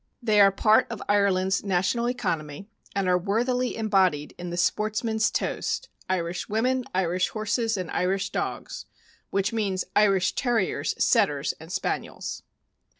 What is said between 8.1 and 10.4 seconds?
dogs" (which means Irish